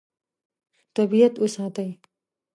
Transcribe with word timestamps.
طبیعت 0.95 1.33
وساتئ. 1.41 1.89